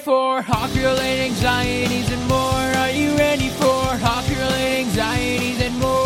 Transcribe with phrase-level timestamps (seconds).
[0.00, 2.38] For hockey related anxieties and more?
[2.38, 6.00] Are you ready for hockey related anxieties and more?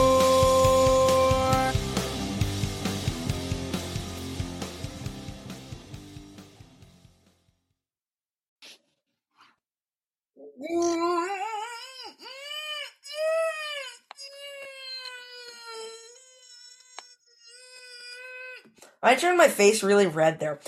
[19.04, 20.58] I turned my face really red there.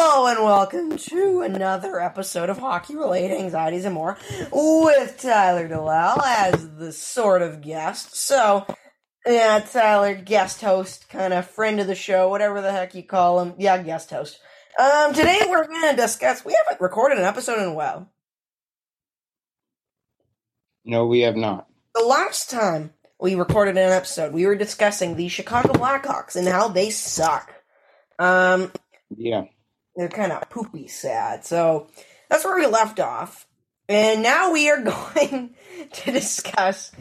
[0.00, 4.16] Hello and welcome to another episode of Hockey Related Anxieties and More
[4.52, 8.14] with Tyler DeLal as the sort of guest.
[8.14, 8.64] So,
[9.26, 13.40] yeah, Tyler, guest host, kind of friend of the show, whatever the heck you call
[13.40, 13.54] him.
[13.58, 14.38] Yeah, guest host.
[14.78, 18.08] Um, today we're going to discuss, we haven't recorded an episode in a while.
[20.84, 21.66] No, we have not.
[21.96, 26.68] The last time we recorded an episode, we were discussing the Chicago Blackhawks and how
[26.68, 27.52] they suck.
[28.20, 28.70] Um,
[29.16, 29.46] Yeah.
[29.98, 31.44] They're kind of poopy sad.
[31.44, 31.88] So
[32.30, 33.46] that's where we left off.
[33.88, 34.80] And now we are
[35.14, 35.54] going
[35.92, 36.92] to discuss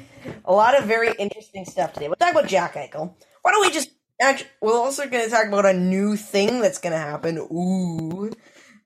[0.43, 2.07] a lot of very interesting stuff today.
[2.07, 3.13] We'll talk about Jack Eichel.
[3.43, 6.79] Why don't we just actually, we're also going to talk about a new thing that's
[6.79, 7.37] going to happen.
[7.37, 8.31] Ooh.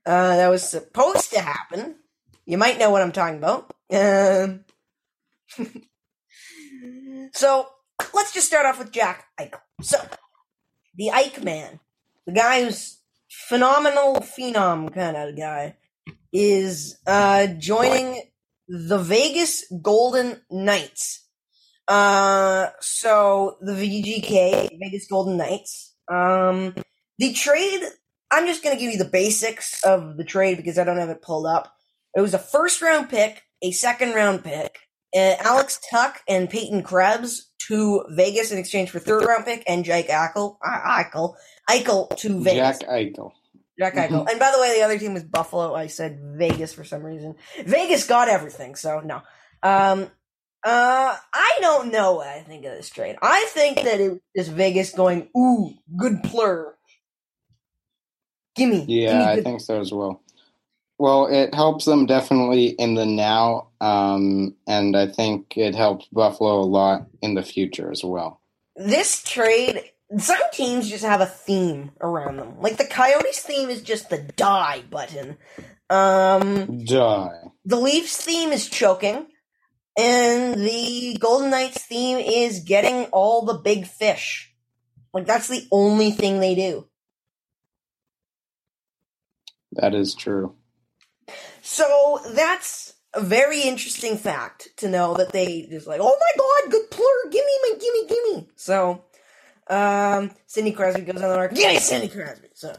[0.05, 1.95] Uh, that was supposed to happen.
[2.45, 3.73] You might know what I'm talking about.
[3.93, 4.65] Um,
[7.33, 7.67] so
[8.13, 9.61] let's just start off with Jack Eichel.
[9.81, 10.03] So,
[10.95, 11.79] the Ike Man,
[12.25, 13.00] the guy who's
[13.31, 15.75] phenomenal phenom kind of guy
[16.33, 18.21] is uh joining
[18.67, 21.27] the Vegas Golden Knights.
[21.87, 25.95] Uh so the VGK, Vegas Golden Knights.
[26.11, 26.75] Um
[27.17, 27.83] the trade
[28.31, 31.09] I'm just going to give you the basics of the trade because I don't have
[31.09, 31.75] it pulled up.
[32.15, 34.79] It was a first round pick, a second round pick,
[35.13, 39.83] uh, Alex Tuch and Peyton Krebs to Vegas in exchange for third round pick and
[39.83, 41.35] Jake Eichel, Eichel,
[41.79, 42.79] Eichel to Vegas.
[42.79, 43.31] Jack Eichel.
[43.79, 44.29] Jack Eichel.
[44.29, 45.73] And by the way, the other team was Buffalo.
[45.73, 47.35] I said Vegas for some reason.
[47.65, 49.21] Vegas got everything, so no.
[49.63, 50.09] Um,
[50.63, 53.15] uh, I don't know what I think of this trade.
[53.21, 56.75] I think that it is Vegas going, ooh, good plur.
[58.55, 58.85] Gimme.
[58.87, 60.21] Yeah, gimme I good- think so as well.
[60.99, 66.59] Well, it helps them definitely in the now, um, and I think it helps Buffalo
[66.59, 68.39] a lot in the future as well.
[68.75, 69.90] this trade.
[70.17, 72.59] Some teams just have a theme around them.
[72.59, 75.37] Like the Coyotes theme is just the die button.
[75.89, 77.41] Um, Die.
[77.65, 79.27] the Leafs theme is choking,
[79.97, 84.53] and the Golden Knights theme is getting all the big fish.
[85.13, 86.87] Like that's the only thing they do.
[89.73, 90.55] That is true.
[91.61, 96.71] So that's a very interesting fact to know that they just like, oh my god,
[96.71, 98.49] good plur, gimme, my gimme, gimme.
[98.55, 99.03] So,
[99.69, 101.55] um, Sidney Crosby goes on the market.
[101.55, 102.47] Gimme Sidney Crosby.
[102.53, 102.75] So,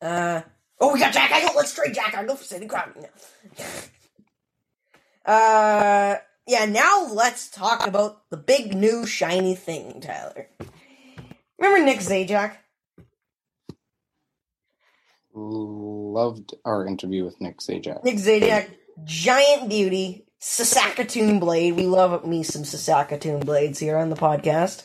[0.00, 0.42] uh,
[0.80, 1.54] oh, we got Jack Eichel.
[1.54, 3.00] Let's trade Jack Eichel for Sidney Crosby.
[3.00, 3.64] Now.
[5.22, 6.16] Uh,
[6.48, 6.64] yeah.
[6.64, 10.48] Now let's talk about the big new shiny thing, Tyler.
[11.58, 12.56] Remember Nick Zajac?
[15.34, 18.02] Loved our interview with Nick Zajac.
[18.02, 18.70] Nick Zajac,
[19.04, 21.76] giant beauty, Saskatoon blade.
[21.76, 24.84] We love me some Saskatoon blades here on the podcast.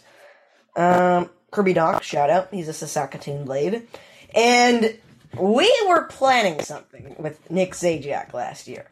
[0.75, 2.49] Um, Kirby Dach, shout out.
[2.51, 3.87] He's a Saskatoon blade.
[4.35, 4.97] And
[5.39, 8.85] we were planning something with Nick Zajac last year.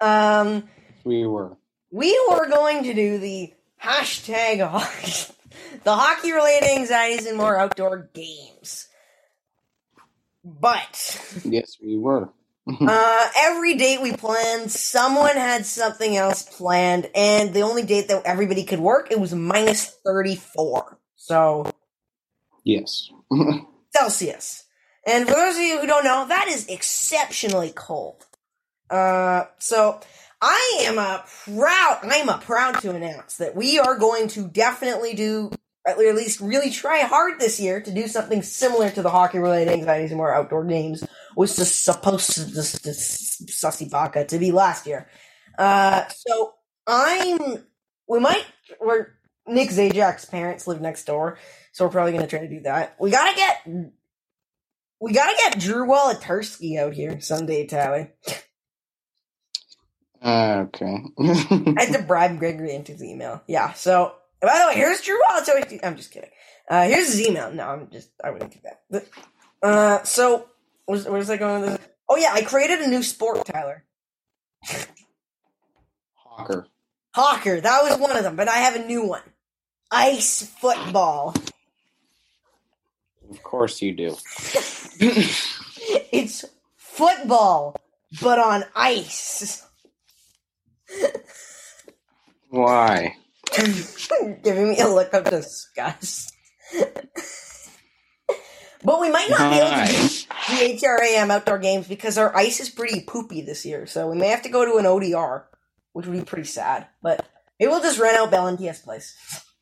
[0.00, 0.68] Um,
[1.02, 1.56] We were.
[1.90, 3.52] we were going to do the
[3.82, 5.34] hashtag hockey,
[5.82, 8.86] the hockey related anxieties and more outdoor games.
[10.44, 12.28] But Yes, we were.
[12.80, 18.22] uh, every date we planned, someone had something else planned, and the only date that
[18.24, 20.98] everybody could work, it was minus 34.
[21.24, 21.72] So,
[22.64, 23.10] Yes.
[23.96, 24.64] Celsius.
[25.06, 28.26] And for those of you who don't know, that is exceptionally cold.
[28.90, 30.00] Uh, so
[30.42, 34.48] I am a proud, I am a proud to announce that we are going to
[34.48, 35.50] definitely do,
[35.86, 39.72] at least really try hard this year to do something similar to the hockey related
[39.72, 41.02] anxieties and more outdoor games,
[41.34, 45.08] which was supposed to, this, this sussy baka to be last year.
[45.58, 46.52] Uh, so
[46.86, 47.64] I'm,
[48.08, 48.44] we might,
[48.80, 49.08] we're,
[49.46, 51.38] Nick Zajac's parents live next door,
[51.72, 52.96] so we're probably gonna try to do that.
[52.98, 53.66] We gotta get,
[55.00, 58.12] we gotta get Drew Wolaturski out here someday, Tyler.
[60.24, 61.02] Uh, okay.
[61.20, 63.42] I had to bribe Gregory into his email.
[63.46, 63.74] Yeah.
[63.74, 65.50] So, by the way, here's Drew Wallace.
[65.82, 66.30] I'm just kidding.
[66.68, 67.52] Uh, here's his email.
[67.52, 68.08] No, I'm just.
[68.22, 68.80] I wouldn't do that.
[68.90, 69.08] But,
[69.62, 70.48] uh, so
[70.86, 71.88] where's, where's I going with this?
[72.08, 73.84] Oh yeah, I created a new sport, Tyler.
[76.14, 76.66] Hawker.
[77.14, 77.60] Hawker.
[77.60, 79.22] That was one of them, but I have a new one.
[79.94, 81.34] Ice football.
[83.30, 84.16] Of course you do.
[86.10, 86.44] It's
[86.76, 87.76] football,
[88.22, 89.66] but on ice.
[92.48, 93.16] Why?
[94.42, 96.32] Giving me a look of disgust.
[98.82, 102.60] but we might not be able to do the HRAM outdoor games because our ice
[102.60, 103.86] is pretty poopy this year.
[103.86, 105.44] So we may have to go to an ODR,
[105.92, 106.86] which would be pretty sad.
[107.02, 107.26] But
[107.60, 109.44] maybe we'll just rent out Bell MTS Place.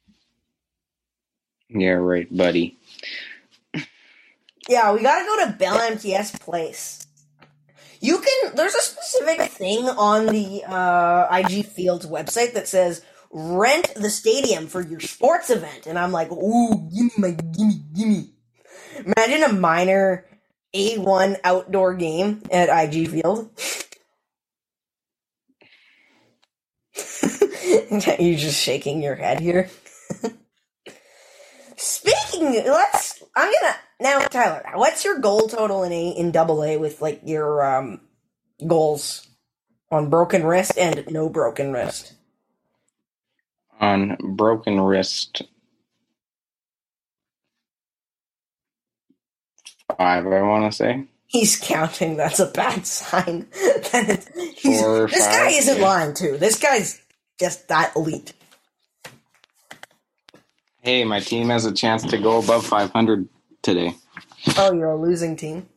[1.75, 2.79] Yeah, right, buddy.
[4.69, 7.07] Yeah, we gotta go to Bell MTS Place.
[8.01, 8.57] You can.
[8.57, 14.67] There's a specific thing on the uh, IG Fields website that says rent the stadium
[14.67, 18.31] for your sports event, and I'm like, ooh, gimme my gimme gimme.
[19.05, 20.27] Imagine a minor
[20.75, 23.51] A1 outdoor game at IG Field.
[28.19, 29.71] You're just shaking your head here.
[32.33, 33.23] Speaking, let's.
[33.37, 34.63] I'm gonna now, Tyler.
[34.75, 38.01] What's your goal total in a in double A with like your um
[38.67, 39.29] goals
[39.91, 42.15] on broken wrist and no broken wrist?
[43.81, 45.43] On broken wrist.
[49.99, 51.05] Five, I want to say.
[51.27, 52.17] He's counting.
[52.17, 53.43] That's a bad sign.
[54.63, 55.85] Four this guy isn't yeah.
[55.85, 56.39] lying too.
[56.39, 57.01] This guy's
[57.39, 58.33] just that elite.
[60.83, 63.29] Hey, my team has a chance to go above 500
[63.63, 63.95] today.
[64.59, 65.69] Oh, you're a losing team.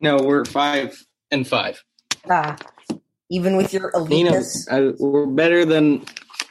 [0.00, 1.82] No, we're five and five.
[2.30, 2.56] Ah,
[3.30, 4.68] even with your You know, eliteness.
[4.70, 6.04] uh, we're better than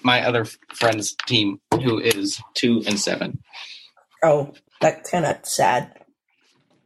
[0.03, 3.39] my other friend's team, who is two and seven.
[4.23, 5.93] Oh, that's kind of sad.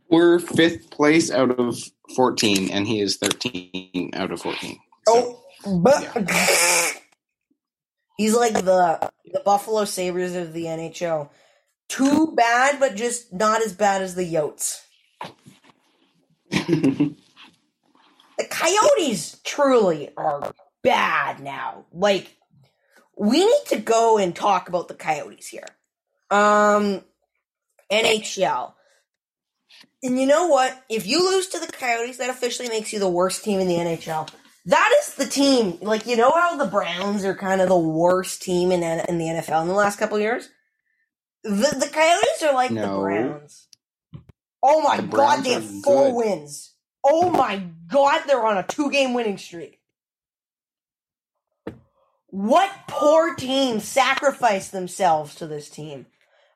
[0.10, 1.78] We're fifth place out of
[2.16, 4.78] 14, and he is 13 out of 14.
[5.08, 6.04] So, Oh, but
[8.18, 11.30] he's like the the Buffalo Sabres of the NHL.
[11.88, 14.81] Too bad, but just not as bad as the Yotes.
[18.38, 20.54] The Coyotes truly are
[20.84, 21.86] bad now.
[21.92, 22.38] Like,
[23.18, 25.66] we need to go and talk about the Coyotes here.
[26.30, 27.02] Um,
[27.92, 28.74] NHL.
[30.04, 30.84] And you know what?
[30.88, 33.75] If you lose to the Coyotes, that officially makes you the worst team in the
[33.75, 34.30] NHL.
[34.68, 35.78] That is the team.
[35.81, 39.25] Like, you know how the Browns are kind of the worst team in, in the
[39.25, 40.50] NFL in the last couple of years?
[41.44, 43.68] The, the Coyotes are like the Browns.
[44.62, 46.16] Oh my The god, they have four good.
[46.16, 46.74] wins.
[47.06, 49.80] Oh my god, they're on a two game winning streak.
[52.30, 56.08] What poor team sacrificed themselves to this team?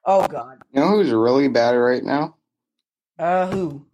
[0.05, 0.61] Oh god.
[0.73, 2.35] you know who's really bad right now?
[3.17, 3.85] Uh who?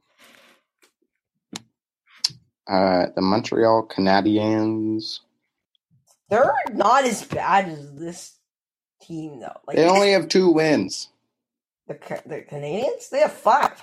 [2.68, 5.20] Uh, the Montreal Canadiens.
[6.30, 8.34] They're not as bad as this
[9.02, 9.58] team though.
[9.66, 11.08] Like They only have two wins.
[11.88, 11.94] the
[12.26, 13.82] the Canadians, they have five.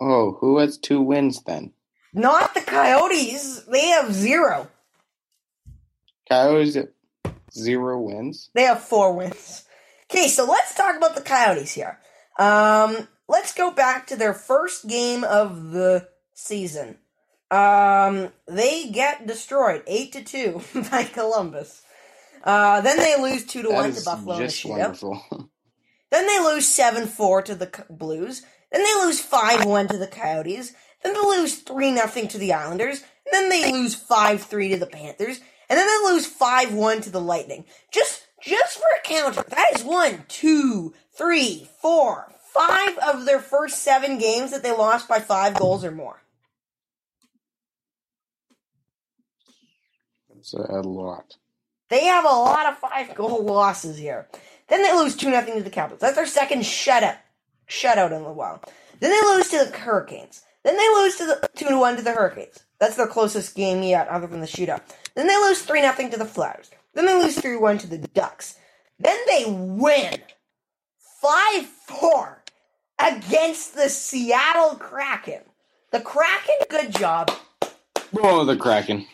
[0.00, 1.72] Oh, who has two wins then?
[2.12, 3.64] Not the Coyotes.
[3.64, 4.68] They have zero.
[6.28, 6.88] Coyotes have
[7.52, 8.50] zero wins.
[8.54, 9.64] They have four wins.
[10.10, 11.98] Okay, so let's talk about the Coyotes here.
[12.38, 16.98] Um, let's go back to their first game of the season.
[17.50, 21.82] Um, they get destroyed eight to two by Columbus.
[22.44, 25.20] Uh, then they lose two to one to Buffalo just wonderful.
[26.10, 28.40] Then they lose 7 4 to the Blues.
[28.72, 30.72] Then they lose 5 1 to the Coyotes.
[31.02, 33.00] Then they lose 3 0 to the Islanders.
[33.00, 35.40] And then they lose 5 3 to the Panthers.
[35.68, 37.66] And then they lose 5 1 to the Lightning.
[37.92, 43.82] Just just for a counter, that is one, two, three, four, five of their first
[43.82, 46.22] seven games that they lost by five goals or more.
[50.54, 51.36] A lot.
[51.88, 54.28] They have a lot of five goal losses here.
[54.68, 56.00] Then they lose 2 0 to the Capitals.
[56.00, 57.16] That's their second shutout.
[57.68, 58.62] Shutout in a while.
[59.00, 60.42] Then they lose to the Hurricanes.
[60.64, 62.64] Then they lose to the 2 1 to the Hurricanes.
[62.78, 64.82] That's their closest game yet, other than the shootout.
[65.14, 66.70] Then they lose 3 0 to the Flyers.
[66.94, 68.56] Then they lose 3 1 to the Ducks.
[68.98, 70.20] Then they win
[71.20, 72.42] 5 4
[72.98, 75.42] against the Seattle Kraken.
[75.90, 77.30] The Kraken, good job.
[78.18, 79.06] Oh, the Kraken.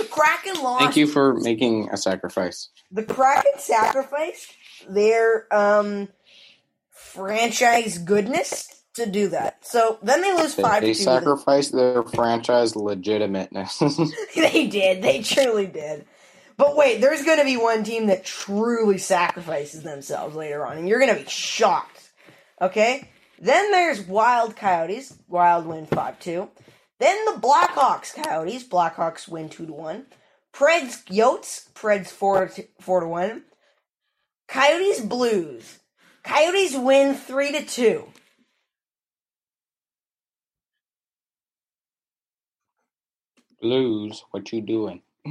[0.00, 0.82] The Kraken lost.
[0.84, 2.70] Thank you for making a sacrifice.
[2.90, 4.54] the Kraken sacrificed
[4.88, 6.08] their um,
[6.90, 9.64] franchise goodness to do that.
[9.66, 10.94] So then they lose They, five they two.
[10.94, 13.78] sacrificed their franchise legitimateness.
[14.36, 15.02] they did.
[15.02, 16.06] They truly did.
[16.56, 20.88] But wait, there's going to be one team that truly sacrifices themselves later on, and
[20.88, 22.10] you're going to be shocked.
[22.60, 23.08] Okay?
[23.40, 25.14] Then there's Wild Coyotes.
[25.28, 26.48] Wild win 5 2.
[27.00, 28.68] Then the Blackhawks Coyotes.
[28.68, 30.06] Blackhawks win 2 to 1.
[30.52, 31.72] Preds Yotes.
[31.72, 33.42] Preds 4 to, 4 to 1.
[34.46, 35.80] Coyotes Blues.
[36.22, 38.08] Coyotes win 3 to 2.
[43.62, 45.02] Blues, what you doing?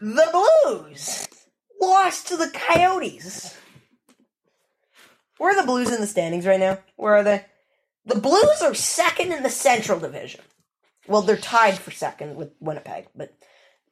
[0.00, 1.28] The Blues
[1.80, 3.56] lost to the Coyotes.
[5.38, 6.78] Where are the Blues in the standings right now?
[6.96, 7.44] Where are they?
[8.06, 10.40] The Blues are second in the Central Division.
[11.08, 13.34] Well, they're tied for second with Winnipeg, but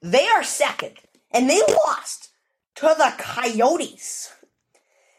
[0.03, 0.99] they are second,
[1.31, 2.31] and they lost
[2.77, 4.33] to the Coyotes.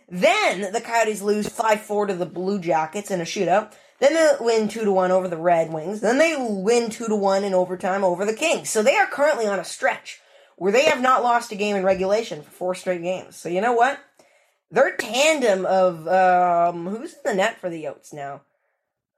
[0.07, 3.73] Then the Coyotes lose 5 4 to the Blue Jackets in a shootout.
[3.99, 6.01] Then they win 2 to 1 over the Red Wings.
[6.01, 8.69] Then they win 2 to 1 in overtime over the Kings.
[8.69, 10.19] So they are currently on a stretch
[10.57, 13.35] where they have not lost a game in regulation for four straight games.
[13.35, 13.99] So you know what?
[14.71, 18.41] Their tandem of um who's in the net for the Yotes now?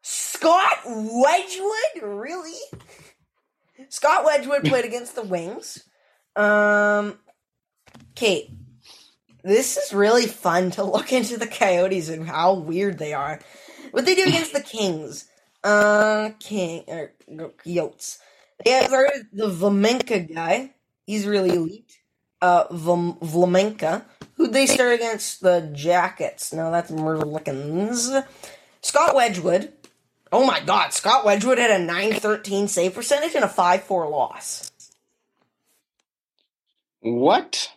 [0.10, 2.02] Scott Wedgewood?
[2.02, 2.58] Really?
[3.90, 5.84] Scott Wedgewood played against the Wings.
[6.36, 7.20] Um
[8.16, 8.50] Kate,
[9.44, 13.42] this is really fun to look into the Coyotes and how weird they are.
[13.92, 15.26] What they do against the Kings.
[15.62, 17.12] Uh King or
[17.66, 18.20] Yotes.
[18.64, 18.90] They have
[19.34, 20.74] the Vamenka guy.
[21.06, 22.00] He's really elite.
[22.42, 26.54] Uh, Vl- Vlamenka, who they start against the Jackets.
[26.54, 28.26] No, that's Merzlikins.
[28.82, 29.74] Scott Wedgewood.
[30.32, 34.72] Oh my god, Scott Wedgewood had a 913 save percentage and a 5 4 loss.
[37.02, 37.72] What?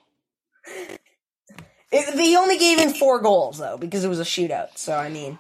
[1.92, 4.76] It, he only gave in four goals, though, because it was a shootout.
[4.78, 5.38] So, I mean.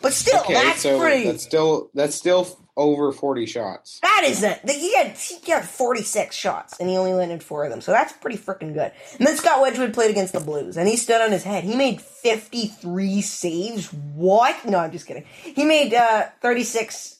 [0.00, 1.24] But still, Okay, that's so pretty.
[1.24, 2.44] that's still that's still
[2.78, 3.98] over forty shots.
[4.00, 4.70] That isn't.
[4.70, 7.82] He had he had forty six shots, and he only landed four of them.
[7.82, 8.92] So that's pretty freaking good.
[9.18, 11.64] And then Scott Wedgewood played against the Blues, and he stood on his head.
[11.64, 13.92] He made fifty three saves.
[13.92, 14.64] What?
[14.64, 15.26] No, I'm just kidding.
[15.42, 17.18] He made uh, thirty six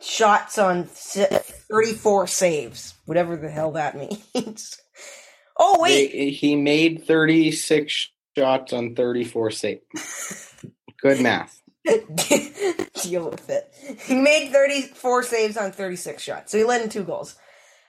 [0.00, 2.94] shots on thirty four saves.
[3.04, 3.96] Whatever the hell that
[4.34, 4.78] means.
[5.58, 10.54] oh wait, They- he made thirty six shots on thirty four saves.
[11.00, 11.62] Good math.
[13.02, 13.72] deal with it.
[14.06, 17.36] He made thirty four saves on thirty six shots, so he led in two goals.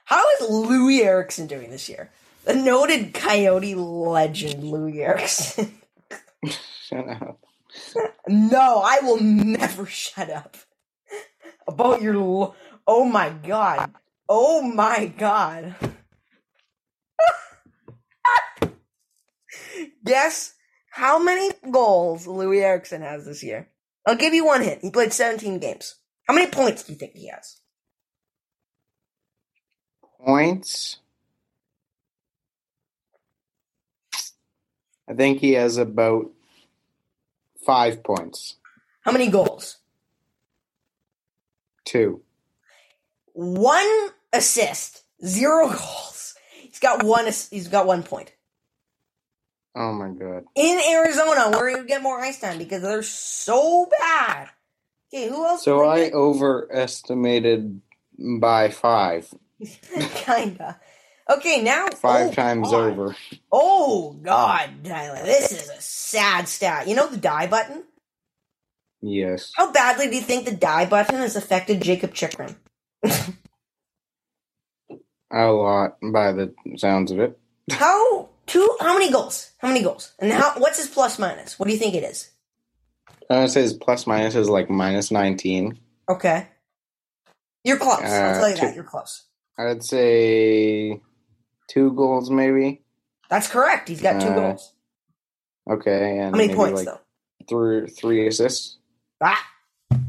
[0.05, 2.11] How is Loui Eriksson doing this year?
[2.45, 5.79] The noted Coyote legend, Loui Eriksson.
[6.45, 7.39] Shut up.
[8.27, 10.57] no, I will never shut up
[11.67, 12.15] about your.
[12.15, 13.91] Lo- oh my god.
[14.29, 15.75] Oh my god.
[20.05, 20.53] Guess
[20.91, 23.69] how many goals Loui Eriksson has this year?
[24.07, 24.79] I'll give you one hint.
[24.81, 25.95] He played 17 games.
[26.25, 27.57] How many points do you think he has?
[30.25, 30.99] Points.
[35.09, 36.31] I think he has about
[37.65, 38.55] five points.
[39.01, 39.77] How many goals?
[41.83, 42.21] Two.
[43.33, 46.35] One assist, zero goals.
[46.61, 47.25] He's got one.
[47.25, 48.31] He's got one point
[49.79, 50.45] Oh my god.
[50.55, 54.49] in Arizona, where he would get more ice time because they're so bad.
[55.13, 55.63] Okay, who else?
[55.63, 57.79] So I overestimated
[58.17, 59.31] by five.
[60.15, 60.79] kinda.
[61.29, 62.91] Okay, now Five oh, times God.
[62.91, 63.15] over.
[63.51, 66.87] Oh God, Tyler, this is a sad stat.
[66.87, 67.83] You know the die button?
[69.01, 69.51] Yes.
[69.55, 72.55] How badly do you think the die button has affected Jakob Chychrun?
[75.29, 77.37] A lot by the sounds of it.
[77.69, 78.75] How two?
[78.79, 79.51] How many goals?
[79.59, 80.13] How many goals?
[80.19, 80.53] And how?
[80.57, 81.59] What's his plus minus?
[81.59, 82.29] What do you think it is?
[83.29, 85.77] I would say his plus minus is like minus 19.
[86.09, 86.47] Okay,
[87.63, 87.99] you're close.
[88.01, 88.61] I'll Uh, tell you two.
[88.65, 89.25] that you're close.
[89.59, 91.01] I'd say
[91.67, 92.83] two goals maybe.
[93.29, 93.89] That's correct.
[93.89, 94.73] He's got two Uh, goals.
[95.69, 96.11] Okay.
[96.19, 96.99] And How many maybe points like though?
[97.49, 98.77] Three, three assists.
[99.21, 99.43] Ah,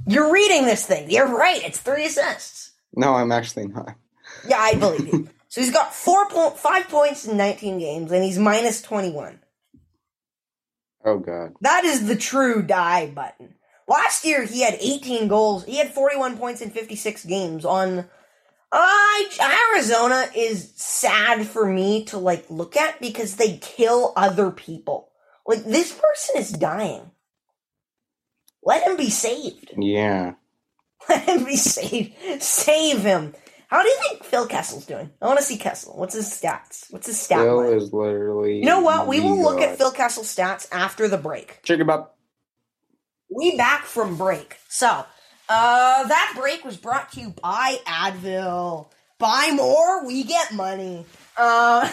[0.06, 1.10] you're reading this thing.
[1.10, 1.60] You're right.
[1.64, 2.72] It's three assists.
[2.94, 3.94] No, I'm actually not.
[4.46, 5.28] Yeah, I believe you.
[5.48, 9.40] So he's got four point five points in 19 games, and he's minus 21.
[11.04, 11.54] Oh god.
[11.60, 13.54] That is the true die button.
[13.86, 15.64] Last year he had 18 goals.
[15.64, 18.08] He had 41 points in 56 games on
[18.70, 25.08] I, Arizona is sad for me to like look at because they kill other people.
[25.46, 27.10] Like this person is dying.
[28.62, 29.72] Let him be saved.
[29.78, 30.34] Yeah.
[31.08, 32.42] Let him be saved.
[32.42, 33.34] Save him.
[33.68, 35.10] How do you think Phil Kessel's doing?
[35.20, 35.94] I want to see Kessel.
[35.96, 36.90] What's his stats?
[36.90, 37.74] What's his stat Phil line?
[37.74, 38.58] is literally.
[38.58, 39.06] You know what?
[39.06, 39.76] We will look at.
[39.76, 41.60] Phil Kessel's stats after the break.
[41.64, 42.16] Check him up.
[43.30, 44.56] we back from break.
[44.68, 48.90] So, uh, that break was brought to you by Advil.
[49.18, 51.04] Buy more, we get money.
[51.36, 51.90] Uh,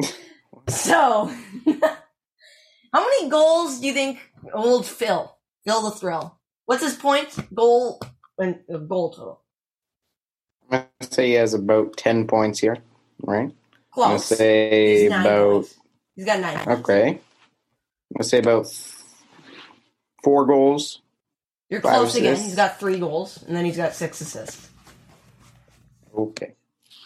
[0.68, 1.32] so,
[2.92, 4.18] how many goals do you think
[4.52, 6.38] old Phil, Phil the Thrill?
[6.66, 7.28] What's his point?
[7.54, 8.00] Goal
[8.38, 9.41] and uh, goal total.
[11.10, 12.78] Say he has about ten points here,
[13.22, 13.50] right?
[13.50, 13.52] I'm
[13.94, 14.24] gonna Close.
[14.26, 15.74] say He's about points.
[16.16, 16.68] He's got nine.
[16.68, 17.08] okay.
[17.08, 17.18] I'm
[18.16, 18.66] gonna say about
[20.22, 21.00] four goals.
[21.68, 22.36] You're close again.
[22.36, 24.68] He's got three goals, and then he's got six assists.
[26.16, 26.54] Okay.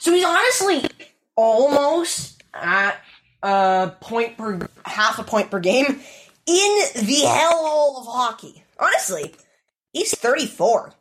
[0.00, 0.88] So he's honestly
[1.36, 2.96] almost at
[3.42, 6.00] a point per half a point per game
[6.46, 8.64] in the hell of hockey.
[8.78, 9.34] Honestly,
[9.92, 10.92] he's 34.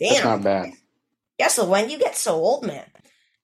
[0.00, 0.24] That's Damn.
[0.24, 0.72] not bad.
[1.38, 2.84] Yeah, so when you get so old, man.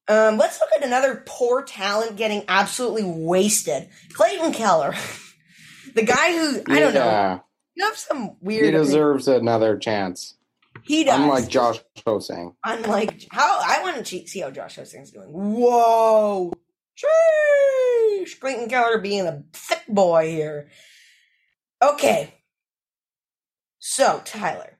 [0.06, 3.88] Um, let's look at another poor talent getting absolutely wasted.
[4.12, 4.94] Clayton Keller.
[5.94, 7.42] the guy who, I don't know,
[7.74, 8.64] you have some weird.
[8.64, 8.84] he opinion.
[8.84, 10.36] deserves another chance.
[10.82, 11.20] He does.
[11.20, 12.54] Unlike Josh Ho-Sang.
[12.64, 15.28] Unlike how I want to see how Josh Ho-Sang's doing.
[15.28, 16.52] Whoa,
[16.98, 18.38] sheesh!
[18.40, 20.68] Clayton Keller being a thick boy here.
[21.82, 22.34] Okay,
[23.78, 24.78] so Tyler,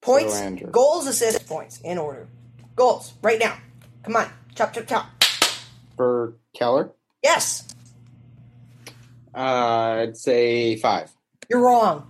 [0.00, 0.40] points,
[0.70, 2.26] goals, assists, points in order.
[2.76, 3.56] Goals right now.
[4.02, 5.06] Come on, chop, chop, chop.
[5.96, 6.90] For Keller,
[7.22, 7.68] Yes,
[9.34, 9.38] uh,
[10.02, 11.10] I'd say five.
[11.48, 12.06] you're wrong.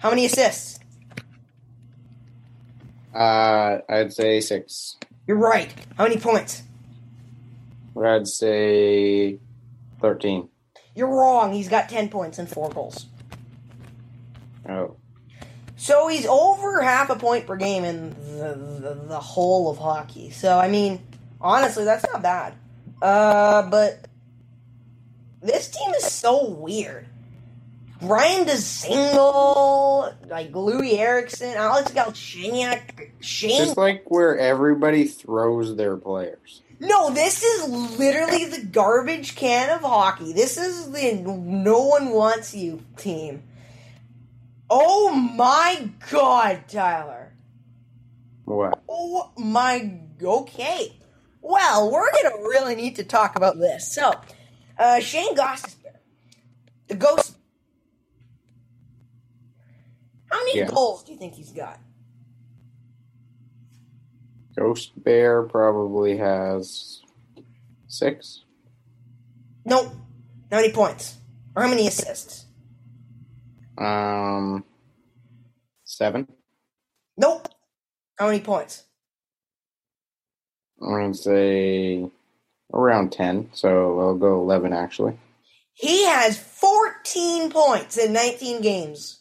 [0.00, 0.80] How many assists?
[3.14, 4.96] Uh, I'd say six.
[5.26, 5.72] You're right.
[5.96, 6.62] How many points?
[8.02, 9.38] I'd say
[10.00, 10.48] thirteen.
[10.96, 11.52] You're wrong.
[11.52, 13.06] He's got ten points and four goals.
[14.68, 14.96] Oh,
[15.84, 20.30] So he's over half a point per game in the, the, the whole of hockey.
[20.30, 20.98] So, I mean,
[21.42, 22.54] honestly, that's not bad.
[23.02, 24.08] Uh, but
[25.42, 27.04] this team is so weird.
[28.00, 33.58] Bryan Dzingel, like Loui Eriksson, Alex Galchenyuk, Shane.
[33.58, 36.62] just like where everybody throws their players.
[36.80, 37.68] No, this is
[37.98, 40.32] literally the garbage can of hockey.
[40.32, 43.42] This is the no one wants you team.
[44.76, 47.32] Oh my god, Tyler.
[48.44, 48.82] What?
[48.88, 50.00] Oh my.
[50.20, 50.96] Okay.
[51.40, 53.94] Well, we're gonna really need to talk about this.
[53.94, 54.12] So,
[54.76, 55.98] uh, Shane Gostisbehere,
[56.88, 57.36] the ghost.
[60.28, 60.66] How many Yeah.
[60.66, 61.78] goals do you think he's got?
[64.56, 67.00] Ghost Bear probably has
[67.86, 68.42] six.
[69.64, 69.92] Nope.
[70.50, 71.18] How many points?
[71.54, 72.46] Or how many assists?
[73.78, 74.64] Um,
[75.84, 76.28] seven.
[77.16, 77.48] Nope.
[78.18, 78.84] How many points?
[80.82, 82.10] I'm gonna say
[82.72, 83.50] around ten.
[83.54, 85.18] So I'll go eleven actually.
[85.74, 89.20] He has 14 points in 19 games.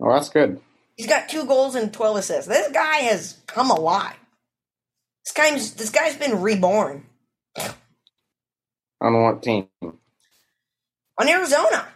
[0.00, 0.60] Oh, that's good.
[0.96, 2.48] He's got two goals and 12 assists.
[2.48, 4.16] This guy has come alive.
[5.24, 7.06] This guy's this guy's been reborn
[9.00, 9.68] On what team?
[11.18, 11.88] on Arizona.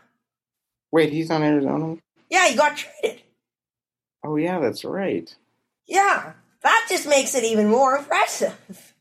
[0.96, 1.98] Wait, he's on Arizona.
[2.30, 3.20] Yeah, he got traded.
[4.24, 5.28] Oh yeah, that's right.
[5.86, 6.32] Yeah,
[6.62, 8.94] that just makes it even more impressive.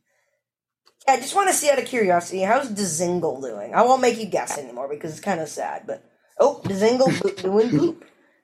[1.07, 3.73] I just want to see out of curiosity, how's Dzingel doing?
[3.73, 5.83] I won't make you guess anymore because it's kind of sad.
[5.87, 6.03] But
[6.37, 7.95] oh, Dzingel doing.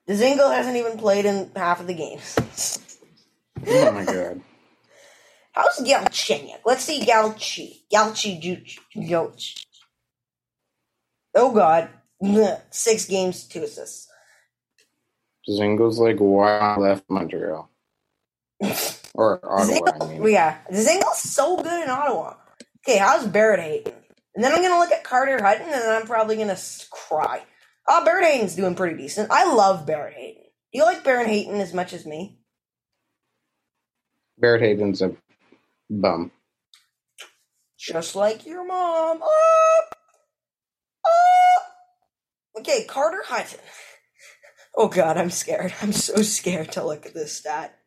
[0.08, 2.80] Dzingel hasn't even played in half of the games.
[3.68, 4.42] Oh my god.
[5.52, 6.62] How's Galchenyuk?
[6.64, 7.82] Let's see Galchi.
[7.94, 8.80] Galchi Juch.
[8.96, 9.66] Joch.
[11.36, 11.90] Oh god.
[12.70, 14.08] Six games, two assists.
[15.50, 17.70] Dzingel's like wild left Montreal
[19.16, 19.92] or Ottawa.
[20.02, 20.60] I mean, yeah.
[20.72, 22.36] Dzingel's so good in Ottawa.
[22.88, 23.94] Okay, how's Barrett Hayton?
[24.36, 27.40] And then I'm gonna look at Carter Hutton and then I'm probably gonna s- cry.
[27.88, 29.32] Uh, oh, Barrett Hayton's doing pretty decent.
[29.32, 30.44] I love Barrett Hayton.
[30.44, 32.38] Do you like Barrett Hayton as much as me?
[34.38, 35.16] Barrett Hayton's a
[35.90, 36.32] bum.
[37.78, 39.20] Just like your mom.
[39.22, 39.82] Oh!
[42.58, 43.60] Okay, Carter Hutton.
[44.76, 45.74] Oh god, I'm scared.
[45.82, 47.78] I'm so scared to look at this stat.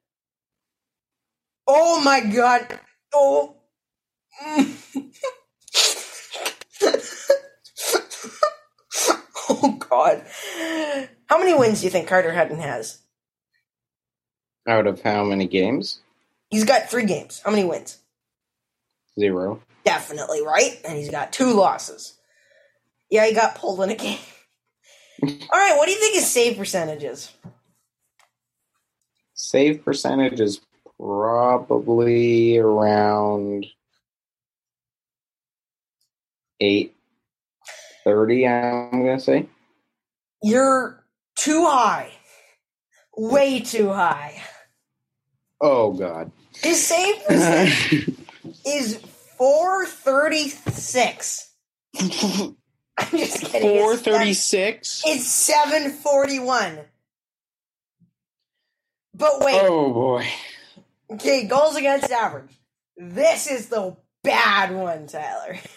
[1.66, 2.78] Oh my god.
[3.14, 3.56] Oh.
[9.48, 10.24] oh god.
[11.26, 13.00] How many wins do you think Carter Hutton has?
[14.66, 16.00] Out of how many games?
[16.50, 17.40] He's got three games.
[17.44, 17.98] How many wins?
[19.18, 19.60] Zero.
[19.84, 20.80] Definitely, right?
[20.86, 22.14] And he's got two losses.
[23.10, 24.18] Yeah, he got pulled in a game.
[25.22, 27.32] All right, what do you think his save percentage is?
[29.34, 30.60] Save percentage is
[30.98, 33.66] probably around
[36.60, 36.94] eight
[38.04, 38.46] thirty.
[38.46, 39.48] I'm gonna say.
[40.42, 41.02] You're
[41.36, 42.10] too high.
[43.16, 44.40] Way too high.
[45.60, 46.30] Oh God.
[46.62, 48.10] His save percentage
[48.66, 48.96] is
[49.38, 51.50] 436.
[52.98, 53.78] I'm just kidding.
[53.80, 55.02] Four It's.
[55.06, 56.78] It's 741.
[59.14, 60.26] But wait, Oh boy.
[61.12, 62.50] okay, goals against average.
[62.96, 65.58] This is the bad one, Tyler.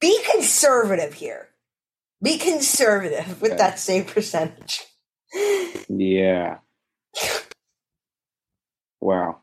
[0.00, 1.48] Be conservative here.
[2.22, 3.58] Be conservative with Okay.
[3.58, 4.84] that save percentage.
[5.88, 6.58] Yeah.
[9.00, 9.38] Wow.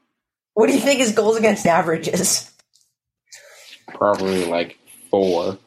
[0.53, 2.51] What do you think his goals against average is?
[3.87, 4.77] Probably like
[5.11, 5.59] four.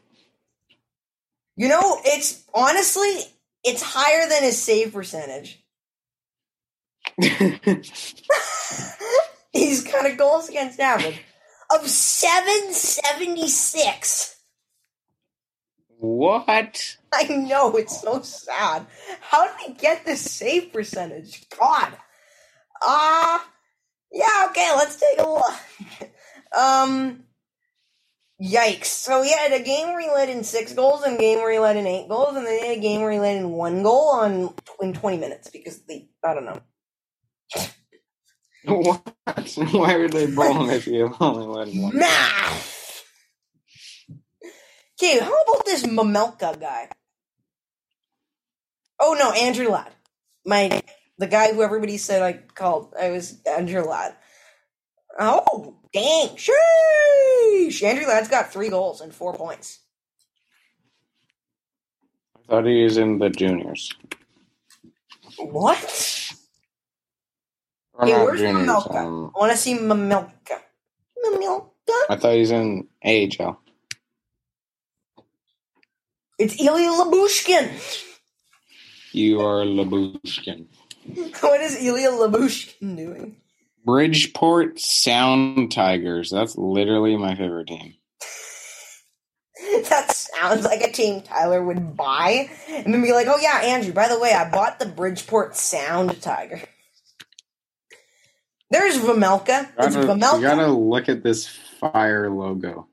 [1.57, 5.63] You know, it's honestly, it's higher than his save percentage.
[9.53, 11.23] He's got a goals against average
[11.73, 14.37] of 776.
[15.99, 16.97] what?
[17.13, 18.87] I know, it's so sad.
[19.21, 21.49] How did he get this save percentage?
[21.57, 21.97] God.
[22.83, 23.45] Ah, uh,
[24.11, 25.55] yeah, okay, let's take a look.
[26.59, 27.23] um,
[28.43, 28.87] yikes.
[28.87, 31.53] So he had a game where he led in six goals and a game where
[31.53, 34.11] he led in eight goals, and then a game where he led in one goal
[34.17, 36.61] on in 20 minutes because they, I don't know.
[38.67, 39.03] What?
[39.73, 41.99] Why would they him if you only him one?
[41.99, 43.05] Math!
[45.03, 46.89] Okay, how about this Mamelka guy?
[49.01, 49.93] Oh no, Andrew Ladd.
[50.47, 50.83] My
[51.19, 52.95] the guy who everybody said I called.
[53.01, 54.17] I was Andrew Ladd.
[55.19, 56.37] Oh, dang.
[56.37, 57.83] Sheesh!
[57.83, 59.81] Andrew Ladd's got three goals and four points.
[62.37, 63.91] I thought he was in the juniors.
[65.39, 66.33] What?
[67.95, 68.67] Or Hey, where's juniors.
[68.69, 68.97] Mamelka?
[68.97, 70.61] Um, I want to see Mamelka.
[71.25, 71.71] Mamelka?
[72.09, 73.61] I thought he's in AHL.
[76.39, 77.71] It's Ilya Lyubushkin.
[79.13, 80.67] You are Lyubushkin.
[81.41, 83.37] what is Ilya Lyubushkin doing?
[83.85, 86.31] Bridgeport Sound Tigers.
[86.31, 87.95] That's literally my favorite team.
[89.89, 93.93] That sounds like a team Tyler would buy and then be like, oh yeah, Andrew,
[93.93, 96.61] by the way, I bought the Bridgeport Sound Tiger.
[98.71, 99.69] There's Vejmelka.
[99.79, 100.37] It's Gotta, Vejmelka.
[100.37, 102.89] you gotta look at this fire logo.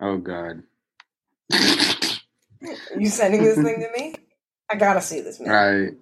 [0.00, 0.62] Oh god.
[1.52, 1.58] Are
[2.98, 4.14] you sending this thing to me?
[4.70, 5.96] I gotta see this, man.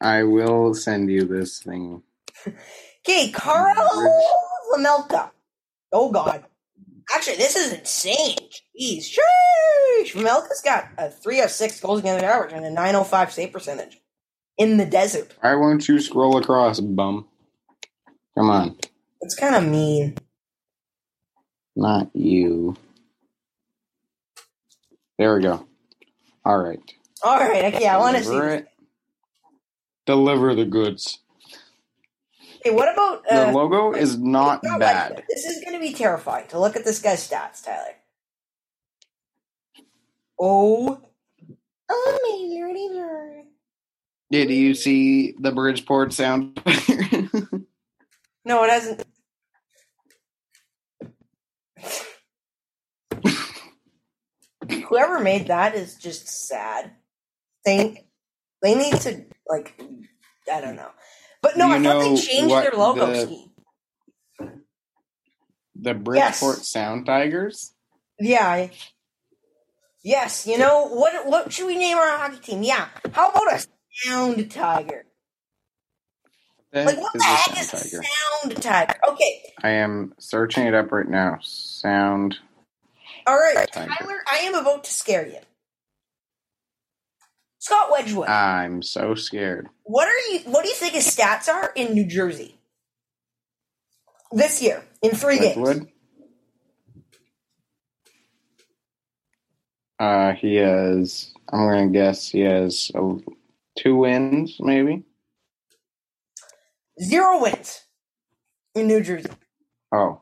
[0.00, 2.02] I I will send you this thing.
[3.06, 3.74] Okay, Carl
[4.72, 5.30] Vejmelka.
[5.92, 6.44] Oh god.
[7.14, 8.36] Actually, this is insane.
[8.78, 9.08] Jeez.
[9.08, 10.12] Sheesh.
[10.12, 13.98] Vejmelka's got a 3-6 goals against average and a 905 save percentage
[14.58, 15.34] in the desert.
[15.40, 17.26] Why won't you scroll across, bum?
[18.36, 18.76] Come on.
[19.22, 20.16] It's kind of mean.
[21.74, 22.76] Not you.
[25.18, 25.66] There we go.
[26.44, 26.80] All right.
[27.22, 28.36] All right, okay, I want to see.
[28.36, 28.68] It.
[30.06, 31.18] Deliver the goods.
[32.58, 35.24] Okay, what about The uh, logo is not not like bad.
[35.28, 37.94] This is going to be terrifying to look at this guy's stats, Tyler.
[40.40, 41.00] Oh,
[41.90, 43.46] amazing!
[44.30, 46.60] Did you see the Bridgeport sound?
[48.48, 49.04] No, it hasn't.
[54.88, 56.92] Whoever made that is just sad.
[57.66, 58.06] They
[58.62, 59.78] they need to like
[60.50, 60.92] I don't know.
[61.42, 63.50] But no, I thought they changed their logo the- scheme.
[65.76, 67.72] the Bridgeport Sound Tigers?
[68.18, 68.46] Yeah.
[68.46, 68.70] I-
[70.02, 71.26] Yes, you know what?
[71.26, 72.62] What should we name our hockey team?
[72.62, 73.66] Yeah, how about a
[74.04, 75.04] sound tiger?
[76.72, 78.04] Like what the heck is tiger.
[78.40, 78.94] sound tiger?
[79.08, 81.38] Okay, I am searching it up right now.
[81.42, 82.38] Sound.
[83.26, 83.92] all right, Tiger.
[83.98, 84.18] Tyler.
[84.30, 85.40] I am about to scare you.
[87.68, 88.28] Scott Wedgewood.
[88.28, 89.68] I'm so scared.
[89.82, 90.38] what are you?
[90.46, 92.58] What do you think his stats are in New Jersey
[94.32, 95.86] this year in three games?
[99.98, 101.30] Uh, he has.
[101.52, 103.16] I'm gonna guess he has uh,
[103.78, 105.02] two wins, maybe.
[107.02, 107.82] Zero wins
[108.74, 109.28] in New Jersey.
[109.92, 110.20] Oh,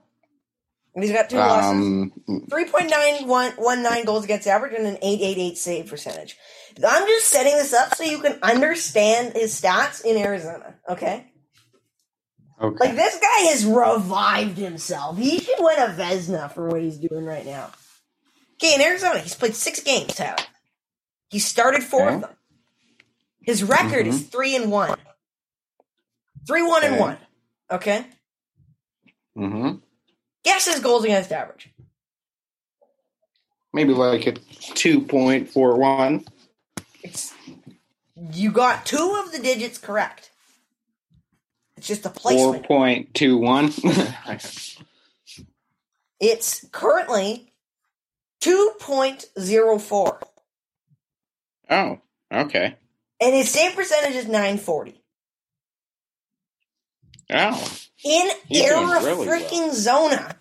[0.97, 1.73] And he's got two losses.
[1.73, 6.37] um, 3.919 goals against average and an 888 save percentage.
[6.87, 11.27] I'm just setting this up so you can understand his stats in Arizona, okay?
[12.61, 12.77] okay.
[12.89, 15.17] Like, this guy has revived himself.
[15.19, 17.71] He should win a Vezina for what he's doing right now.
[18.63, 20.37] Okay, in Arizona, he's played six games, Tyler.
[21.31, 22.15] He started four Okay.
[22.17, 22.31] of them.
[23.43, 24.97] His record is 3 and 1.
[26.47, 27.19] 3 1 and 1.
[27.73, 28.07] Okay?
[29.39, 29.77] Mm-hmm.
[30.45, 31.71] Guess his goals against average.
[33.73, 36.25] Maybe like a two point four one.
[37.07, 37.33] It's
[38.33, 40.31] you got two of the digits correct.
[41.77, 42.67] It's just a placement.
[42.69, 44.83] 4.21.
[46.19, 47.53] It's currently
[48.41, 50.19] 2.04.
[51.69, 51.99] oh,
[52.33, 52.77] okay.
[53.21, 55.03] And his save percentage is 940.
[57.33, 57.71] Oh,
[58.03, 60.37] In He's really freaking Zona.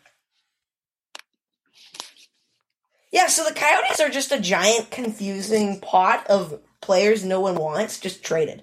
[3.16, 7.98] Yeah, so the Coyotes are just a giant confusing pot of players no one wants,
[7.98, 8.62] just traded.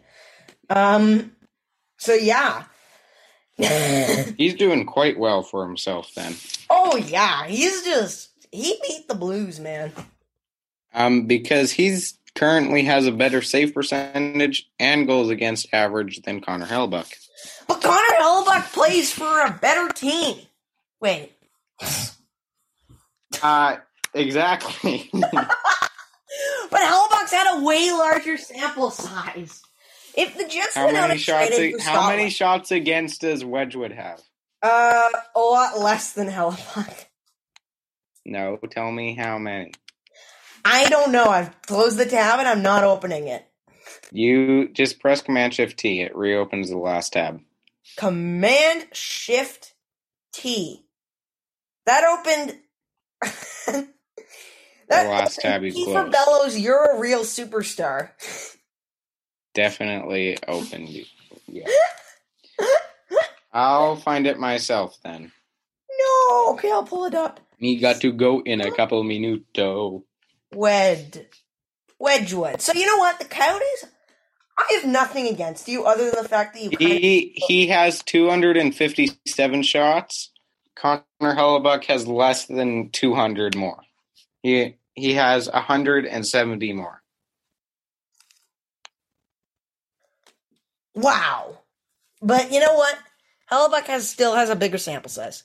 [0.69, 1.33] Um
[1.97, 2.65] so yeah.
[3.57, 6.37] he's doing quite well for himself then.
[6.69, 9.91] oh yeah, he's just he beat the Blues, man.
[10.93, 16.67] Um, because he's currently has a better save percentage and goals against average than Connor
[16.67, 17.11] Hellebuyck.
[17.67, 20.41] But Connor Hellebuyck plays for a better team.
[21.01, 21.33] Wait.
[23.43, 23.77] Uh,
[24.15, 25.11] exactly.
[26.71, 29.63] But Hellebuyck's had a way larger sample size.
[30.17, 31.55] If the Jets how went out many shots?
[31.55, 34.23] for How many shots against does Wedgewood have?
[34.63, 37.07] Uh, a lot less than Hellebuck.
[38.25, 39.73] No, tell me how many.
[40.65, 41.27] I don't know.
[41.27, 43.45] I've closed the tab and I'm not opening it.
[44.11, 46.01] You just press Command Shift T.
[46.01, 47.41] It reopens the last tab.
[47.99, 49.75] Command Shift
[50.33, 50.87] T.
[51.85, 53.89] That opened.
[54.89, 56.13] that The last tab opened you Kieffer closed.
[56.13, 58.11] Bellows, you're a real superstar.
[59.55, 60.89] Definitely open.
[61.47, 61.67] Yeah.
[63.53, 65.33] I'll find it myself then.
[65.99, 67.41] No, okay, I'll pull it up.
[67.61, 70.03] Me got to go in a couple minuto.
[70.55, 71.27] Wed.
[71.99, 72.61] Wedgewood.
[72.61, 73.19] So you know what?
[73.21, 73.87] The Coyotes,
[74.59, 77.67] I have nothing against you other than the fact that you kind of He he
[77.69, 80.33] has 257 shots.
[80.75, 83.81] Connor Hellebuyck has less than 200 more.
[84.43, 87.03] He he has 170 more.
[90.95, 91.59] Wow.
[92.21, 92.99] But you know what?
[93.51, 95.45] Hellebuyck has still has a bigger sample size.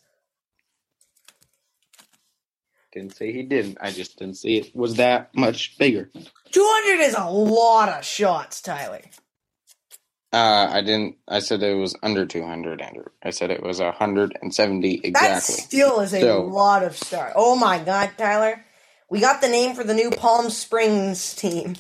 [2.94, 3.78] Didn't say he didn't.
[3.82, 6.10] I just didn't see it was that much bigger.
[6.52, 9.02] 200 is a lot of shots, Tyler.
[10.34, 11.16] Uh, I didn't.
[11.28, 13.06] I said it was under 200, Andrew.
[13.24, 15.12] I said it was 170 exactly.
[15.12, 15.56] That exactly.
[15.64, 17.34] still is a So- lot of stars.
[17.36, 18.64] Oh my god, Tyler.
[19.10, 21.76] We got the name for the new Palm Springs team.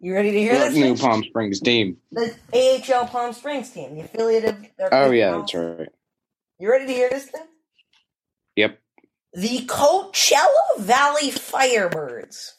[0.00, 0.74] You ready to hear What this?
[0.74, 0.96] new?
[0.96, 1.96] Palm Springs team?
[2.12, 4.56] The AHL Palm Springs team, the affiliate of.
[4.76, 5.88] their- Oh yeah, that's right.
[6.58, 7.46] You ready to hear this thing?
[8.56, 8.78] Yep.
[9.32, 12.52] The Coachella Valley Firebirds.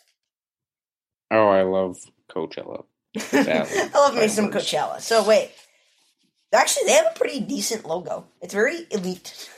[1.31, 1.97] Oh, I love
[2.29, 2.86] Coachella.
[3.17, 4.99] I love me some Coachella.
[4.99, 5.51] So wait,
[6.51, 8.25] actually, they have a pretty decent logo.
[8.41, 9.49] It's very elite,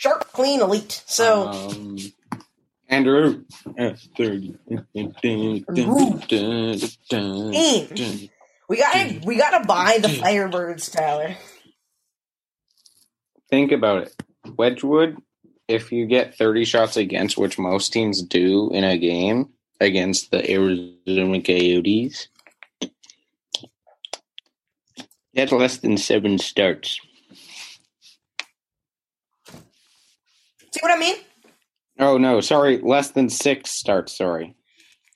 [0.00, 1.02] sharp, clean, elite.
[1.06, 1.98] So um,
[2.88, 3.44] Andrew.
[3.78, 4.56] Uh, 30.
[5.20, 5.64] team,
[8.68, 11.36] we got we got to buy the Firebirds, Tyler.
[13.50, 14.22] Think about it.
[14.56, 15.18] Wedgewood,
[15.68, 20.50] if you get 30 shots against, which most teams do in a game against the
[20.50, 22.28] Arizona Coyotes,
[25.34, 27.00] that's less than seven starts.
[30.72, 31.16] See what I mean?
[31.98, 34.56] Oh, no, sorry, less than six starts, sorry.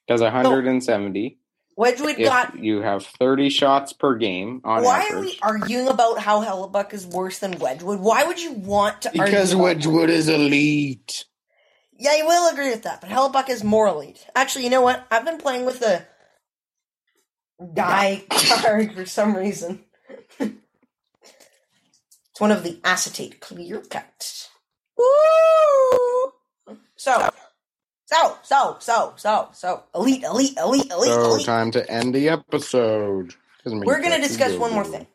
[0.07, 1.39] Because 170,
[1.77, 2.59] Wedgewood if got.
[2.59, 7.07] you have 30 shots per game on Why are we arguing about how Hellebuyck is
[7.07, 8.01] worse than Wedgewood?
[8.01, 9.57] Why would you want to Because argue?
[9.57, 11.25] about- Wedgewood is elite.
[11.99, 14.27] Yeah, I will agree with that, but Hellebuyck is more elite.
[14.37, 15.07] Actually, you know what?
[15.11, 16.07] I've been playing with a
[17.73, 18.25] die
[18.61, 19.85] card for some reason.
[20.39, 20.53] it's
[22.39, 24.51] one of the acetate clear cuts.
[24.97, 26.33] Woo!
[26.97, 27.31] So,
[28.07, 31.47] so, so, so, so, so, elite, elite, elite, elite, So, elite.
[31.47, 33.35] time to end the episode.
[33.67, 35.07] We're gonna discuss one more thing.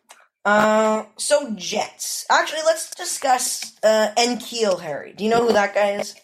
[0.46, 2.26] Uh, so Jets.
[2.30, 5.14] Actually, let's discuss uh N'Keal Harry.
[5.14, 6.16] Do you know who that guy is?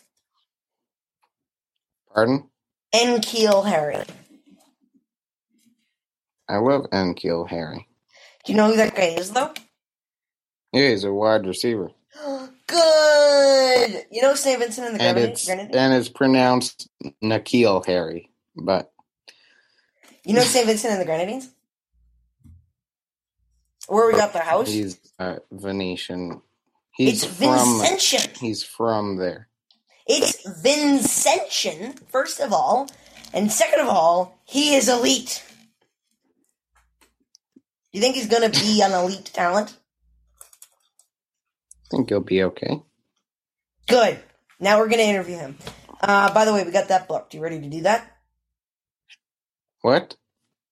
[2.13, 2.49] Pardon?
[2.93, 3.97] N'Keal Harry.
[6.49, 7.87] I love N'Keal Harry.
[8.45, 9.53] Do you know who that guy is, though?
[10.73, 11.91] Yeah, he's a wide receiver.
[12.67, 14.05] Good.
[14.11, 14.59] You know St.
[14.59, 15.49] Vincent and the And Grenadines?
[15.49, 16.89] it's and it's pronounced
[17.23, 18.29] Nakeel Harry.
[18.55, 18.91] But
[20.23, 20.65] You know St.
[20.65, 21.49] Vincent and the Grenadines?
[23.87, 24.67] Where we got their house?
[24.67, 26.41] he's uh, Venetian.
[26.91, 28.37] He's It's from Vincentian.
[28.37, 29.47] he's from there.
[30.07, 32.87] It's Vincentian, first of all.
[33.33, 35.43] And second of all, he is elite.
[37.91, 39.75] You think he's going to be an elite talent?
[41.85, 42.81] I think he'll be okay.
[43.87, 44.19] Good.
[44.59, 45.57] Now we're going to interview him.
[46.01, 47.33] Uh, by the way, we got that booked.
[47.33, 48.11] You ready to do that?
[49.81, 50.15] What?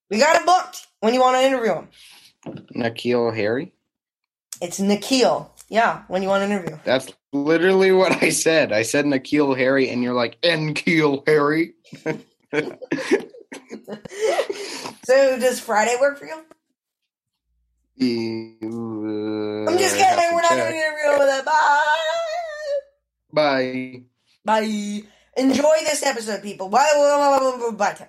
[0.09, 0.87] We got it booked.
[0.99, 1.87] When you want to interview him?
[2.71, 3.73] Nikhil Harry?
[4.61, 5.51] It's Nikhil.
[5.69, 6.77] Yeah, when you want to interview.
[6.83, 8.71] That's literally what I said.
[8.71, 11.73] I said Nikhil Harry, and you're like, Nikhil Harry.
[15.03, 16.43] so does Friday work for you?
[17.99, 20.33] I'm just kidding.
[20.33, 21.45] We're not going to interview with it.
[21.45, 21.83] Bye.
[23.33, 24.03] Bye.
[24.45, 25.03] Bye.
[25.37, 26.69] Enjoy this episode, people.
[26.69, 26.89] Bye.
[26.95, 27.71] Bye.
[27.71, 27.93] Bye.
[27.93, 28.07] Bye.